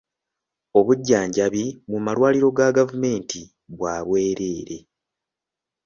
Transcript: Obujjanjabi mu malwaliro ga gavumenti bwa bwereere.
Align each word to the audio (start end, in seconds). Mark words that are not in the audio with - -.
Obujjanjabi 0.79 1.63
mu 1.89 1.97
malwaliro 2.05 2.49
ga 2.57 2.67
gavumenti 2.77 3.41
bwa 3.73 3.95
bwereere. 4.05 4.77